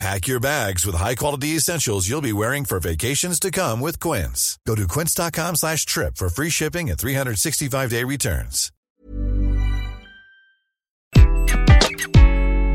Pack 0.00 0.26
your 0.26 0.40
bags 0.40 0.84
with 0.84 0.96
high-quality 0.96 1.56
essentials 1.56 2.08
you'll 2.08 2.20
be 2.20 2.32
wearing 2.32 2.64
for 2.64 2.80
vacations 2.80 3.38
to 3.40 3.50
come 3.50 3.80
with 3.80 4.00
Quince. 4.00 4.58
Go 4.66 4.74
to 4.74 4.88
quince.com 4.88 5.54
slash 5.56 5.86
trip 5.86 6.16
for 6.16 6.28
free 6.28 6.50
shipping 6.50 6.90
and 6.90 6.98
365-day 6.98 8.02
returns. 8.04 8.70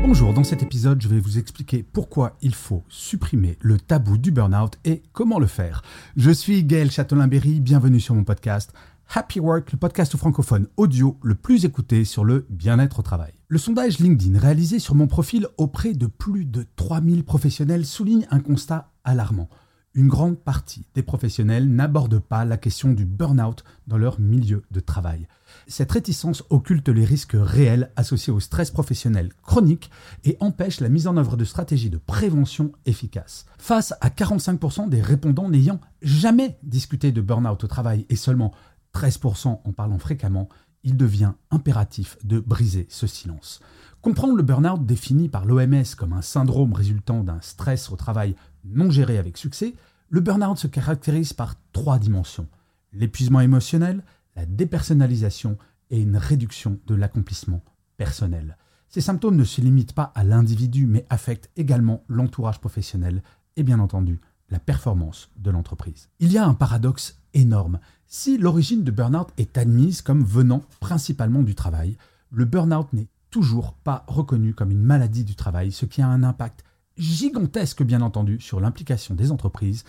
Bonjour, 0.02 0.32
dans 0.32 0.42
cet 0.42 0.62
épisode, 0.62 1.00
je 1.00 1.06
vais 1.06 1.20
vous 1.20 1.38
expliquer 1.38 1.84
pourquoi 1.84 2.36
il 2.42 2.54
faut 2.54 2.82
supprimer 2.88 3.56
le 3.60 3.78
tabou 3.78 4.18
du 4.18 4.32
burn-out 4.32 4.76
et 4.84 5.02
comment 5.12 5.38
le 5.38 5.46
faire. 5.46 5.82
Je 6.16 6.32
suis 6.32 6.64
Gaël 6.64 6.90
Châtelain-Berry, 6.90 7.60
bienvenue 7.60 8.00
sur 8.00 8.16
mon 8.16 8.24
podcast 8.24 8.72
Happy 9.12 9.40
Work, 9.40 9.72
le 9.72 9.78
podcast 9.78 10.16
francophone 10.16 10.68
audio 10.76 11.18
le 11.24 11.34
plus 11.34 11.64
écouté 11.64 12.04
sur 12.04 12.24
le 12.24 12.46
bien-être 12.48 13.00
au 13.00 13.02
travail. 13.02 13.32
Le 13.48 13.58
sondage 13.58 13.98
LinkedIn 13.98 14.38
réalisé 14.38 14.78
sur 14.78 14.94
mon 14.94 15.08
profil 15.08 15.48
auprès 15.56 15.94
de 15.94 16.06
plus 16.06 16.44
de 16.44 16.64
3000 16.76 17.24
professionnels 17.24 17.84
souligne 17.84 18.28
un 18.30 18.38
constat 18.38 18.92
alarmant. 19.02 19.48
Une 19.94 20.06
grande 20.06 20.38
partie 20.38 20.86
des 20.94 21.02
professionnels 21.02 21.68
n'abordent 21.68 22.20
pas 22.20 22.44
la 22.44 22.56
question 22.56 22.92
du 22.92 23.04
burn-out 23.04 23.64
dans 23.88 23.98
leur 23.98 24.20
milieu 24.20 24.62
de 24.70 24.78
travail. 24.78 25.26
Cette 25.66 25.90
réticence 25.90 26.44
occulte 26.48 26.88
les 26.88 27.04
risques 27.04 27.34
réels 27.34 27.90
associés 27.96 28.32
au 28.32 28.38
stress 28.38 28.70
professionnel 28.70 29.32
chronique 29.42 29.90
et 30.22 30.36
empêche 30.38 30.78
la 30.78 30.88
mise 30.88 31.08
en 31.08 31.16
œuvre 31.16 31.36
de 31.36 31.44
stratégies 31.44 31.90
de 31.90 31.98
prévention 31.98 32.70
efficaces. 32.86 33.46
Face 33.58 33.92
à 34.00 34.10
45% 34.10 34.88
des 34.88 35.02
répondants 35.02 35.48
n'ayant 35.48 35.80
jamais 36.02 36.56
discuté 36.62 37.10
de 37.10 37.20
burn-out 37.20 37.64
au 37.64 37.66
travail 37.66 38.06
et 38.08 38.16
seulement 38.16 38.52
13% 38.94 39.60
en 39.64 39.72
parlant 39.72 39.98
fréquemment, 39.98 40.48
il 40.82 40.96
devient 40.96 41.32
impératif 41.50 42.16
de 42.24 42.40
briser 42.40 42.86
ce 42.88 43.06
silence. 43.06 43.60
Comprendre 44.00 44.36
le 44.36 44.42
burn-out 44.42 44.84
défini 44.84 45.28
par 45.28 45.44
l'OMS 45.44 45.84
comme 45.96 46.14
un 46.14 46.22
syndrome 46.22 46.72
résultant 46.72 47.22
d'un 47.22 47.40
stress 47.42 47.90
au 47.90 47.96
travail 47.96 48.34
non 48.64 48.90
géré 48.90 49.18
avec 49.18 49.36
succès, 49.36 49.74
le 50.08 50.20
burn-out 50.20 50.58
se 50.58 50.66
caractérise 50.66 51.32
par 51.32 51.54
trois 51.72 51.98
dimensions. 51.98 52.48
L'épuisement 52.92 53.40
émotionnel, 53.40 54.02
la 54.36 54.46
dépersonnalisation 54.46 55.58
et 55.90 56.00
une 56.00 56.16
réduction 56.16 56.78
de 56.86 56.94
l'accomplissement 56.94 57.62
personnel. 57.96 58.56
Ces 58.88 59.00
symptômes 59.00 59.36
ne 59.36 59.44
se 59.44 59.60
limitent 59.60 59.92
pas 59.92 60.12
à 60.14 60.24
l'individu 60.24 60.86
mais 60.86 61.06
affectent 61.10 61.50
également 61.56 62.02
l'entourage 62.08 62.58
professionnel 62.58 63.22
et 63.56 63.62
bien 63.62 63.78
entendu 63.78 64.20
la 64.50 64.58
performance 64.58 65.30
de 65.36 65.50
l'entreprise. 65.50 66.08
Il 66.18 66.32
y 66.32 66.38
a 66.38 66.46
un 66.46 66.54
paradoxe 66.54 67.18
énorme. 67.34 67.80
Si 68.06 68.38
l'origine 68.38 68.82
de 68.82 68.90
burn-out 68.90 69.28
est 69.36 69.56
admise 69.56 70.02
comme 70.02 70.24
venant 70.24 70.62
principalement 70.80 71.42
du 71.42 71.54
travail, 71.54 71.96
le 72.30 72.44
burn-out 72.44 72.92
n'est 72.92 73.08
toujours 73.30 73.74
pas 73.74 74.04
reconnu 74.08 74.54
comme 74.54 74.72
une 74.72 74.82
maladie 74.82 75.24
du 75.24 75.36
travail, 75.36 75.72
ce 75.72 75.86
qui 75.86 76.02
a 76.02 76.08
un 76.08 76.22
impact 76.22 76.64
gigantesque 76.96 77.82
bien 77.82 78.02
entendu 78.02 78.40
sur 78.40 78.60
l'implication 78.60 79.14
des 79.14 79.30
entreprises 79.30 79.84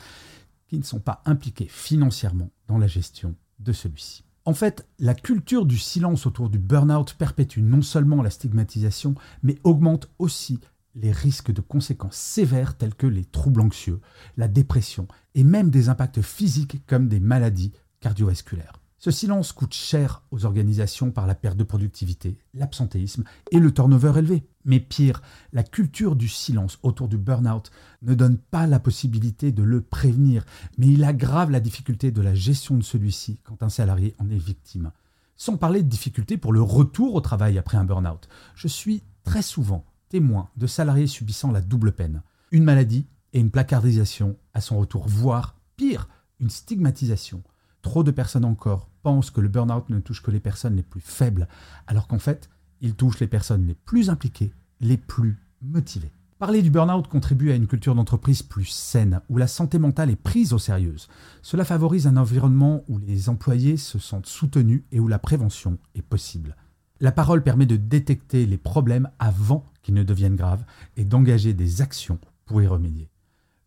qui 0.68 0.78
ne 0.78 0.84
sont 0.84 1.00
pas 1.00 1.22
impliquées 1.25 1.68
financièrement 1.68 2.50
dans 2.68 2.78
la 2.78 2.88
gestion 2.88 3.36
de 3.59 3.73
celui-ci. 3.73 4.23
En 4.46 4.53
fait, 4.53 4.88
la 4.98 5.14
culture 5.14 5.66
du 5.66 5.78
silence 5.78 6.25
autour 6.25 6.50
du 6.50 6.58
burn-out 6.58 7.14
perpétue 7.14 7.59
non 7.59 7.81
seulement 7.81 8.23
la 8.23 8.31
stigmatisation, 8.31 9.14
mais 9.44 9.58
augmente 9.64 10.09
aussi 10.18 10.59
les 10.95 11.11
risques 11.11 11.52
de 11.52 11.61
conséquences 11.61 12.17
sévères 12.17 12.78
telles 12.78 12.95
que 12.95 13.08
les 13.08 13.25
troubles 13.25 13.61
anxieux, 13.61 14.02
la 14.38 14.47
dépression 14.47 15.07
et 15.35 15.44
même 15.44 15.69
des 15.69 15.90
impacts 15.90 16.22
physiques 16.22 16.85
comme 16.88 17.07
des 17.07 17.19
maladies 17.19 17.72
cardiovasculaires. 18.00 18.81
Ce 19.03 19.09
silence 19.09 19.52
coûte 19.52 19.74
cher 19.74 20.22
aux 20.29 20.46
organisations 20.46 21.09
par 21.09 21.25
la 21.25 21.34
perte 21.34 21.57
de 21.57 21.63
productivité, 21.63 22.38
l'absentéisme 22.53 23.24
et 23.50 23.57
le 23.57 23.74
turnover 23.74 24.13
élevé. 24.16 24.44
Mais 24.63 24.79
pire, 24.79 25.24
la 25.53 25.63
culture 25.63 26.16
du 26.16 26.28
silence 26.28 26.78
autour 26.84 27.08
du 27.08 27.18
burn-out 27.18 27.72
ne 28.03 28.13
donne 28.13 28.38
pas 28.38 28.68
la 28.68 28.79
possibilité 28.79 29.52
de 29.52 29.63
le 29.63 29.81
prévenir, 29.81 30.46
mais 30.78 30.85
il 30.85 31.03
aggrave 31.03 31.50
la 31.50 31.59
difficulté 31.59 32.12
de 32.12 32.22
la 32.22 32.35
gestion 32.35 32.78
de 32.78 32.84
celui-ci 32.84 33.40
quand 33.44 33.63
un 33.63 33.69
salarié 33.69 34.13
en 34.19 34.29
est 34.29 34.38
victime. 34.38 34.91
Sans 35.35 35.58
parler 35.58 35.81
de 35.81 35.90
difficultés 35.90 36.38
pour 36.38 36.53
le 36.53 36.62
retour 36.62 37.16
au 37.16 37.22
travail 37.22 37.58
après 37.58 37.78
un 37.78 37.85
burn-out. 37.85 38.29
Je 38.53 38.68
suis 38.68 39.02
très 39.23 39.41
souvent 39.41 39.84
témoin 40.11 40.49
de 40.57 40.67
salariés 40.67 41.07
subissant 41.07 41.53
la 41.53 41.61
double 41.61 41.94
peine, 41.94 42.22
une 42.51 42.66
maladie 42.66 43.07
et 43.31 43.39
une 43.39 43.49
placardisation 43.49 44.35
à 44.53 44.59
son 44.59 44.77
retour, 44.77 45.07
voire 45.07 45.55
pire, 45.77 46.09
une 46.41 46.49
stigmatisation. 46.49 47.41
Trop 47.81 48.03
de 48.03 48.11
personnes 48.11 48.44
encore 48.44 48.89
pensent 49.03 49.31
que 49.31 49.39
le 49.39 49.47
burn-out 49.47 49.89
ne 49.89 50.01
touche 50.01 50.22
que 50.22 50.29
les 50.29 50.41
personnes 50.41 50.75
les 50.75 50.83
plus 50.83 50.99
faibles, 50.99 51.47
alors 51.88 52.09
qu'en 52.09 52.19
fait, 52.19 52.49
il 52.81 52.94
touche 52.95 53.22
les 53.22 53.27
personnes 53.27 53.66
les 53.66 53.73
plus 53.73 54.09
impliquées, 54.09 54.53
les 54.81 54.97
plus 54.97 55.39
motivées. 55.61 56.11
Parler 56.39 56.61
du 56.61 56.72
burn-out 56.72 57.07
contribue 57.07 57.51
à 57.51 57.55
une 57.55 57.67
culture 57.67 57.95
d'entreprise 57.95 58.43
plus 58.43 58.66
saine, 58.66 59.22
où 59.29 59.38
la 59.38 59.47
santé 59.47 59.79
mentale 59.79 60.09
est 60.09 60.17
prise 60.17 60.51
au 60.51 60.59
sérieux. 60.59 60.97
Cela 61.41 61.63
favorise 61.63 62.05
un 62.05 62.17
environnement 62.17 62.83
où 62.89 62.97
les 62.97 63.29
employés 63.29 63.78
se 63.78 63.97
sentent 63.97 64.25
soutenus 64.25 64.83
et 64.91 64.99
où 64.99 65.07
la 65.07 65.19
prévention 65.19 65.78
est 65.95 66.01
possible. 66.01 66.57
La 66.99 67.13
parole 67.13 67.43
permet 67.43 67.66
de 67.66 67.78
détecter 67.78 68.45
les 68.45 68.57
problèmes 68.57 69.09
avant 69.17 69.71
qu'ils 69.81 69.96
ne 69.96 70.03
deviennent 70.03 70.36
graves 70.36 70.66
et 70.97 71.06
d'engager 71.06 71.53
des 71.53 71.81
actions 71.81 72.19
pour 72.46 72.62
y 72.62 72.68
remédier. 72.68 73.09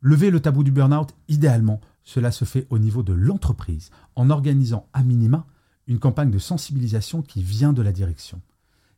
Lever 0.00 0.30
le 0.30 0.40
tabou 0.40 0.64
du 0.64 0.70
burn-out, 0.70 1.14
idéalement, 1.28 1.80
cela 2.02 2.30
se 2.30 2.44
fait 2.44 2.66
au 2.70 2.78
niveau 2.78 3.02
de 3.02 3.14
l'entreprise, 3.14 3.90
en 4.16 4.30
organisant 4.30 4.86
à 4.92 5.02
minima 5.02 5.46
une 5.86 5.98
campagne 5.98 6.30
de 6.30 6.38
sensibilisation 6.38 7.22
qui 7.22 7.42
vient 7.42 7.72
de 7.72 7.82
la 7.82 7.92
direction. 7.92 8.40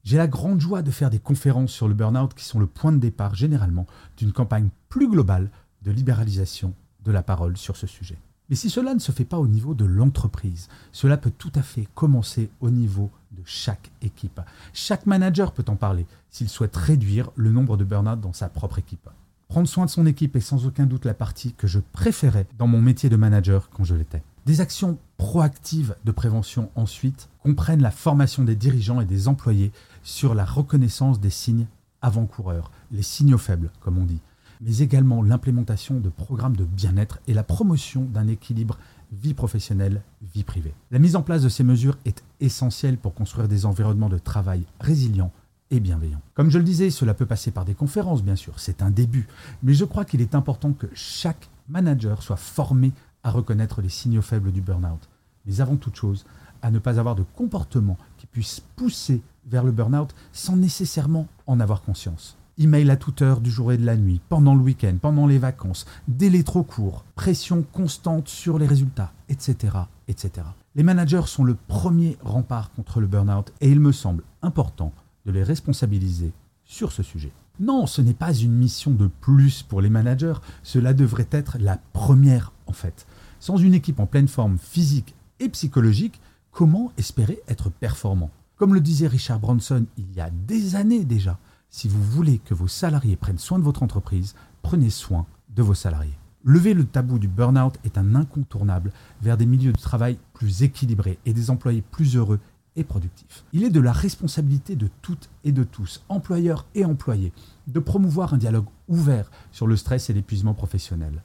J'ai 0.03 0.17
la 0.17 0.29
grande 0.29 0.61
joie 0.61 0.83
de 0.83 0.91
faire 0.91 1.11
des 1.11 1.19
conférences 1.19 1.73
sur 1.73 1.89
le 1.89 1.95
burn-out 1.95 2.35
qui 2.35 2.45
sont 2.45 2.61
le 2.61 2.67
point 2.67 2.93
de 2.93 2.99
départ 2.99 3.35
généralement 3.35 3.87
d'une 4.17 4.33
campagne 4.33 4.71
plus 4.89 5.09
globale 5.09 5.51
de 5.83 5.91
libéralisation 5.91 6.75
de 7.05 7.13
la 7.13 7.23
parole 7.23 7.57
sur 7.57 7.77
ce 7.77 7.87
sujet. 7.87 8.19
Mais 8.49 8.57
si 8.57 8.71
cela 8.71 8.95
ne 8.95 9.01
se 9.01 9.13
fait 9.13 9.25
pas 9.25 9.39
au 9.39 9.49
niveau 9.49 9.75
de 9.75 9.85
l'entreprise, 9.85 10.69
cela 10.93 11.17
peut 11.17 11.33
tout 11.37 11.53
à 11.55 11.63
fait 11.63 11.89
commencer 11.95 12.49
au 12.61 12.71
niveau 12.71 13.11
de 13.33 13.43
chaque 13.45 13.91
équipe. 14.03 14.41
Chaque 14.73 15.07
manager 15.07 15.53
peut 15.53 15.65
en 15.69 15.77
parler 15.77 16.07
s'il 16.31 16.49
souhaite 16.49 16.77
réduire 16.77 17.31
le 17.35 17.51
nombre 17.51 17.77
de 17.77 17.85
burn-out 17.85 18.21
dans 18.21 18.33
sa 18.33 18.49
propre 18.49 18.79
équipe. 18.79 19.09
Prendre 19.49 19.69
soin 19.69 19.85
de 19.85 19.91
son 19.91 20.07
équipe 20.07 20.37
est 20.37 20.41
sans 20.41 20.67
aucun 20.67 20.87
doute 20.87 21.05
la 21.05 21.15
partie 21.15 21.53
que 21.53 21.67
je 21.67 21.79
préférais 21.79 22.47
dans 22.59 22.67
mon 22.67 22.81
métier 22.81 23.09
de 23.09 23.17
manager 23.17 23.69
quand 23.71 23.85
je 23.85 23.95
l'étais. 23.95 24.23
Des 24.45 24.61
actions 24.61 24.99
proactives 25.19 25.97
de 26.05 26.13
prévention 26.13 26.71
ensuite 26.75 27.29
comprennent 27.43 27.83
la 27.83 27.91
formation 27.91 28.45
des 28.45 28.57
dirigeants 28.57 29.01
et 29.01 29.05
des 29.05 29.29
employés 29.29 29.73
sur 30.03 30.35
la 30.35 30.45
reconnaissance 30.45 31.21
des 31.21 31.31
signes 31.31 31.67
avant-coureurs, 32.03 32.71
les 32.93 33.03
signaux 33.03 33.39
faibles 33.39 33.71
comme 33.81 33.99
on 33.99 34.05
dit, 34.05 34.21
mais 34.61 34.79
également 34.79 35.23
l'implémentation 35.23 36.01
de 36.01 36.09
programmes 36.09 36.57
de 36.57 36.65
bien-être 36.65 37.21
et 37.27 37.35
la 37.35 37.43
promotion 37.43 38.03
d'un 38.03 38.29
équilibre 38.29 38.79
vie 39.13 39.35
professionnelle, 39.35 40.03
vie 40.35 40.45
privée. 40.45 40.75
La 40.91 40.99
mise 40.99 41.17
en 41.17 41.23
place 41.23 41.43
de 41.43 41.49
ces 41.49 41.65
mesures 41.65 41.99
est 42.05 42.23
essentielle 42.41 42.99
pour 42.99 43.15
construire 43.15 43.49
des 43.49 43.67
environnements 43.67 44.09
de 44.09 44.19
travail 44.19 44.65
résilients 44.81 45.33
et 45.71 45.81
bienveillants. 45.81 46.23
Comme 46.35 46.51
je 46.51 46.59
le 46.59 46.65
disais, 46.65 46.91
cela 46.91 47.15
peut 47.15 47.27
passer 47.27 47.51
par 47.51 47.65
des 47.65 47.75
conférences, 47.75 48.23
bien 48.23 48.37
sûr, 48.37 48.59
c'est 48.59 48.83
un 48.83 48.91
début, 48.91 49.27
mais 49.63 49.75
je 49.75 49.85
crois 49.85 50.05
qu'il 50.05 50.21
est 50.21 50.35
important 50.35 50.73
que 50.73 50.87
chaque 50.95 51.49
manager 51.69 52.23
soit 52.23 52.37
formé 52.37 52.93
à 53.23 53.31
reconnaître 53.31 53.83
les 53.83 53.89
signaux 53.89 54.23
faibles 54.23 54.53
du 54.53 54.61
burn-out, 54.61 55.09
mais 55.45 55.61
avant 55.61 55.77
toute 55.77 55.97
chose, 55.97 56.25
à 56.63 56.71
ne 56.71 56.79
pas 56.79 56.99
avoir 56.99 57.15
de 57.15 57.25
comportement 57.35 57.99
qui 58.17 58.27
puisse 58.27 58.61
pousser 58.77 59.23
vers 59.47 59.65
le 59.65 59.73
burn-out 59.73 60.15
sans 60.33 60.57
nécessairement 60.57 61.27
en 61.47 61.61
avoir 61.61 61.83
conscience. 61.83 62.37
Email 62.59 62.91
à 62.91 62.97
toute 62.97 63.21
heure 63.21 63.43
du 63.43 63.51
jour 63.51 63.71
et 63.71 63.77
de 63.77 63.85
la 63.85 63.99
nuit, 63.99 64.23
pendant 64.31 64.55
le 64.55 64.63
week-end, 64.63 64.97
pendant 64.99 65.27
les 65.27 65.37
vacances, 65.37 65.85
délai 66.09 66.43
trop 66.43 66.63
court, 66.63 67.05
pression 67.15 67.63
constante 67.63 68.29
sur 68.29 68.59
les 68.59 68.67
résultats, 68.67 69.13
etc., 69.29 69.77
etc. 70.09 70.47
Les 70.75 70.83
managers 70.83 71.27
sont 71.27 71.45
le 71.45 71.55
premier 71.55 72.17
rempart 72.23 72.71
contre 72.73 73.01
le 73.03 73.09
burn-out 73.09 73.53
et 73.61 73.71
il 73.71 73.79
me 73.79 73.93
semble 73.93 74.23
important 74.41 74.95
de 75.27 75.33
les 75.33 75.43
responsabiliser 75.43 76.33
sur 76.65 76.93
ce 76.93 77.03
sujet. 77.03 77.31
Non, 77.61 77.87
ce 77.87 78.01
n'est 78.01 78.15
pas 78.15 78.33
une 78.33 78.53
mission 78.53 78.91
de 78.91 79.07
plus 79.07 79.63
pour 79.63 79.83
les 79.83 79.91
managers, 79.91 80.41
cela 80.63 80.95
devrait 80.95 81.29
être 81.31 81.59
la 81.61 81.79
première 81.93 82.53
en 82.67 82.73
fait. 82.73 83.07
Sans 83.39 83.59
une 83.59 83.75
équipe 83.75 84.01
en 84.01 84.07
pleine 84.07 84.29
forme 84.29 84.57
physique 84.57 85.15
et 85.41 85.51
psychologique, 85.51 86.23
comment 86.53 86.91
espérer 86.97 87.39
être 87.49 87.69
performant? 87.69 88.31
Comme 88.57 88.73
le 88.73 88.81
disait 88.81 89.09
Richard 89.09 89.41
Branson 89.41 89.85
il 89.99 90.11
y 90.15 90.23
a 90.23 90.31
des 90.31 90.75
années 90.75 91.05
déjà, 91.05 91.39
si 91.69 91.89
vous 91.89 92.03
voulez 92.03 92.39
que 92.39 92.55
vos 92.55 92.69
salariés 92.69 93.17
prennent 93.17 93.39
soin 93.39 93.59
de 93.59 93.65
votre 93.65 93.83
entreprise, 93.83 94.35
prenez 94.63 94.91
soin 94.91 95.27
de 95.55 95.63
vos 95.63 95.75
salariés. 95.75 96.19
Lever 96.45 96.75
le 96.75 96.85
tabou 96.85 97.19
du 97.19 97.29
burn-out 97.29 97.79
est 97.85 97.99
un 97.99 98.15
incontournable 98.15 98.93
vers 99.21 99.37
des 99.37 99.47
milieux 99.47 99.73
de 99.73 99.81
travail 99.81 100.19
plus 100.33 100.63
équilibrés 100.63 101.19
et 101.27 101.33
des 101.33 101.51
employés 101.51 101.83
plus 101.83 102.17
heureux 102.17 102.39
et 102.77 102.85
productif. 102.85 103.45
Il 103.53 103.65
est 103.65 103.71
de 103.71 103.81
la 103.81 103.93
responsabilité 103.93 104.77
de 104.77 104.89
toutes 105.03 105.29
et 105.45 105.53
de 105.53 105.65
tous, 105.65 106.05
employeurs 106.09 106.67
et 106.75 106.85
employés, 106.85 107.33
de 107.67 107.81
promouvoir 107.81 108.35
un 108.35 108.39
dialogue 108.39 108.67
ouvert 108.87 109.31
sur 109.51 109.67
le 109.67 109.77
stress 109.77 110.09
et 110.09 110.13
l'épuisement 110.13 110.55
professionnel. 110.55 111.23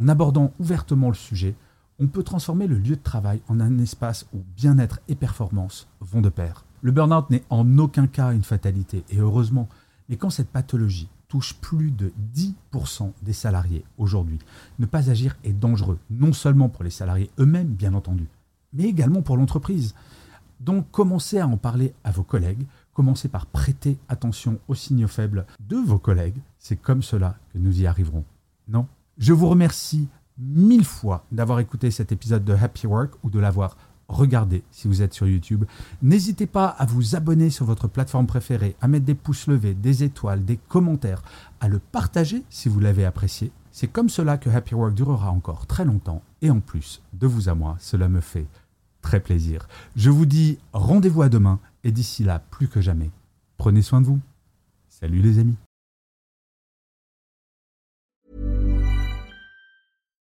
En 0.00 0.08
abordant 0.08 0.52
ouvertement 0.60 1.08
le 1.08 1.14
sujet, 1.14 1.56
on 1.98 2.06
peut 2.06 2.22
transformer 2.22 2.66
le 2.66 2.78
lieu 2.78 2.96
de 2.96 3.02
travail 3.02 3.42
en 3.48 3.60
un 3.60 3.78
espace 3.78 4.26
où 4.32 4.38
bien-être 4.56 5.00
et 5.08 5.14
performance 5.14 5.88
vont 6.00 6.20
de 6.20 6.28
pair. 6.28 6.64
Le 6.82 6.92
burn-out 6.92 7.28
n'est 7.28 7.44
en 7.50 7.76
aucun 7.76 8.06
cas 8.06 8.32
une 8.32 8.44
fatalité, 8.44 9.04
et 9.10 9.18
heureusement, 9.18 9.68
mais 10.10 10.16
quand 10.16 10.28
cette 10.28 10.50
pathologie 10.50 11.08
touche 11.28 11.54
plus 11.54 11.92
de 11.92 12.12
10% 12.34 13.12
des 13.22 13.32
salariés 13.32 13.84
aujourd'hui, 13.96 14.40
ne 14.80 14.86
pas 14.86 15.08
agir 15.08 15.36
est 15.44 15.52
dangereux, 15.52 16.00
non 16.10 16.32
seulement 16.32 16.68
pour 16.68 16.82
les 16.82 16.90
salariés 16.90 17.30
eux-mêmes, 17.38 17.68
bien 17.68 17.94
entendu, 17.94 18.26
mais 18.72 18.82
également 18.84 19.22
pour 19.22 19.36
l'entreprise. 19.36 19.94
Donc 20.58 20.90
commencez 20.90 21.38
à 21.38 21.46
en 21.46 21.56
parler 21.56 21.94
à 22.02 22.10
vos 22.10 22.24
collègues, 22.24 22.66
commencez 22.92 23.28
par 23.28 23.46
prêter 23.46 23.98
attention 24.08 24.58
aux 24.66 24.74
signaux 24.74 25.06
faibles 25.06 25.46
de 25.60 25.76
vos 25.76 25.98
collègues, 25.98 26.42
c'est 26.58 26.76
comme 26.76 27.02
cela 27.02 27.38
que 27.52 27.58
nous 27.58 27.80
y 27.80 27.86
arriverons. 27.86 28.24
Non? 28.66 28.88
Je 29.16 29.32
vous 29.32 29.48
remercie 29.48 30.08
mille 30.38 30.84
fois 30.84 31.24
d'avoir 31.30 31.60
écouté 31.60 31.92
cet 31.92 32.10
épisode 32.10 32.44
de 32.44 32.54
Happy 32.54 32.88
Work 32.88 33.14
ou 33.22 33.30
de 33.30 33.38
l'avoir 33.38 33.76
regardez 34.10 34.62
si 34.70 34.88
vous 34.88 35.02
êtes 35.02 35.14
sur 35.14 35.26
YouTube. 35.26 35.64
N'hésitez 36.02 36.46
pas 36.46 36.66
à 36.66 36.84
vous 36.84 37.16
abonner 37.16 37.50
sur 37.50 37.64
votre 37.64 37.88
plateforme 37.88 38.26
préférée, 38.26 38.76
à 38.80 38.88
mettre 38.88 39.06
des 39.06 39.14
pouces 39.14 39.46
levés, 39.46 39.74
des 39.74 40.04
étoiles, 40.04 40.44
des 40.44 40.58
commentaires, 40.68 41.22
à 41.60 41.68
le 41.68 41.78
partager 41.78 42.42
si 42.50 42.68
vous 42.68 42.80
l'avez 42.80 43.04
apprécié. 43.04 43.52
C'est 43.72 43.88
comme 43.88 44.08
cela 44.08 44.36
que 44.36 44.50
Happy 44.50 44.74
Work 44.74 44.94
durera 44.94 45.30
encore 45.30 45.66
très 45.66 45.84
longtemps 45.84 46.22
et 46.42 46.50
en 46.50 46.60
plus, 46.60 47.02
de 47.12 47.26
vous 47.26 47.48
à 47.48 47.54
moi, 47.54 47.76
cela 47.78 48.08
me 48.08 48.20
fait 48.20 48.46
très 49.00 49.20
plaisir. 49.20 49.68
Je 49.96 50.10
vous 50.10 50.26
dis 50.26 50.58
rendez-vous 50.72 51.22
à 51.22 51.28
demain 51.28 51.60
et 51.84 51.92
d'ici 51.92 52.24
là, 52.24 52.42
plus 52.50 52.68
que 52.68 52.80
jamais, 52.80 53.10
prenez 53.56 53.82
soin 53.82 54.00
de 54.00 54.06
vous. 54.06 54.20
Salut 54.88 55.22
les 55.22 55.38
amis. 55.38 55.56